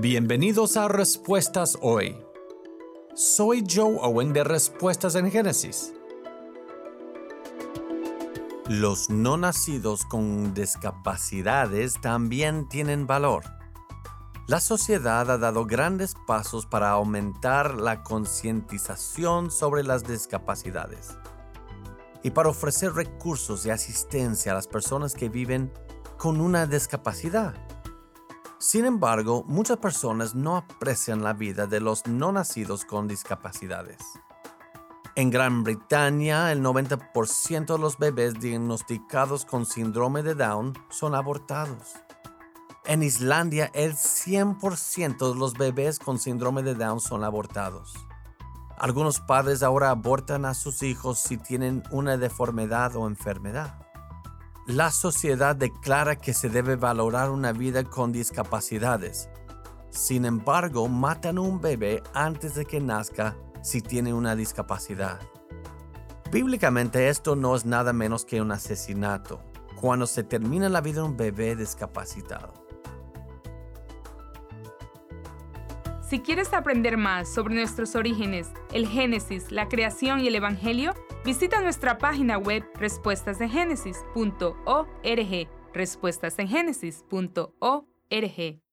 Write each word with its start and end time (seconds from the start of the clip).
Bienvenidos 0.00 0.76
a 0.76 0.88
Respuestas 0.88 1.78
Hoy. 1.80 2.18
Soy 3.14 3.64
Joe 3.72 3.96
Owen 4.02 4.32
de 4.32 4.42
Respuestas 4.42 5.14
en 5.14 5.30
Génesis. 5.30 5.94
Los 8.68 9.08
no 9.08 9.36
nacidos 9.36 10.04
con 10.04 10.52
discapacidades 10.52 12.00
también 12.00 12.68
tienen 12.68 13.06
valor. 13.06 13.44
La 14.48 14.58
sociedad 14.58 15.30
ha 15.30 15.38
dado 15.38 15.64
grandes 15.64 16.16
pasos 16.26 16.66
para 16.66 16.90
aumentar 16.90 17.76
la 17.76 18.02
concientización 18.02 19.52
sobre 19.52 19.84
las 19.84 20.02
discapacidades 20.02 21.16
y 22.24 22.32
para 22.32 22.48
ofrecer 22.48 22.94
recursos 22.94 23.64
y 23.64 23.70
asistencia 23.70 24.50
a 24.50 24.56
las 24.56 24.66
personas 24.66 25.14
que 25.14 25.28
viven 25.28 25.72
con 26.18 26.40
una 26.40 26.66
discapacidad. 26.66 27.54
Sin 28.74 28.86
embargo, 28.86 29.44
muchas 29.46 29.76
personas 29.76 30.34
no 30.34 30.56
aprecian 30.56 31.22
la 31.22 31.32
vida 31.32 31.68
de 31.68 31.78
los 31.78 32.08
no 32.08 32.32
nacidos 32.32 32.84
con 32.84 33.06
discapacidades. 33.06 33.98
En 35.14 35.30
Gran 35.30 35.62
Bretaña, 35.62 36.50
el 36.50 36.60
90% 36.60 37.66
de 37.72 37.78
los 37.78 37.98
bebés 37.98 38.34
diagnosticados 38.40 39.44
con 39.44 39.64
síndrome 39.64 40.24
de 40.24 40.34
Down 40.34 40.72
son 40.88 41.14
abortados. 41.14 41.92
En 42.84 43.04
Islandia, 43.04 43.70
el 43.74 43.92
100% 43.92 45.32
de 45.32 45.38
los 45.38 45.54
bebés 45.54 46.00
con 46.00 46.18
síndrome 46.18 46.64
de 46.64 46.74
Down 46.74 46.98
son 46.98 47.22
abortados. 47.22 47.94
Algunos 48.76 49.20
padres 49.20 49.62
ahora 49.62 49.90
abortan 49.90 50.44
a 50.46 50.54
sus 50.54 50.82
hijos 50.82 51.20
si 51.20 51.36
tienen 51.36 51.84
una 51.92 52.16
deformidad 52.16 52.96
o 52.96 53.06
enfermedad. 53.06 53.83
La 54.66 54.90
sociedad 54.90 55.54
declara 55.54 56.16
que 56.16 56.32
se 56.32 56.48
debe 56.48 56.76
valorar 56.76 57.30
una 57.30 57.52
vida 57.52 57.84
con 57.84 58.12
discapacidades. 58.12 59.28
Sin 59.90 60.24
embargo, 60.24 60.88
matan 60.88 61.36
a 61.36 61.42
un 61.42 61.60
bebé 61.60 62.02
antes 62.14 62.54
de 62.54 62.64
que 62.64 62.80
nazca 62.80 63.36
si 63.62 63.82
tiene 63.82 64.14
una 64.14 64.34
discapacidad. 64.34 65.20
Bíblicamente 66.32 67.10
esto 67.10 67.36
no 67.36 67.54
es 67.54 67.66
nada 67.66 67.92
menos 67.92 68.24
que 68.24 68.40
un 68.40 68.52
asesinato, 68.52 69.42
cuando 69.78 70.06
se 70.06 70.24
termina 70.24 70.70
la 70.70 70.80
vida 70.80 71.02
de 71.02 71.08
un 71.08 71.16
bebé 71.18 71.56
discapacitado. 71.56 72.63
Si 76.14 76.20
quieres 76.20 76.54
aprender 76.54 76.96
más 76.96 77.28
sobre 77.28 77.56
nuestros 77.56 77.96
orígenes, 77.96 78.52
el 78.72 78.86
Génesis, 78.86 79.50
la 79.50 79.68
creación 79.68 80.20
y 80.20 80.28
el 80.28 80.36
Evangelio, 80.36 80.94
Visita 81.24 81.60
nuestra 81.60 81.98
página 81.98 82.38
web 82.38 82.62
respuestasengénesis.org, 82.74 85.48
respuestasengenesis.org. 85.72 88.63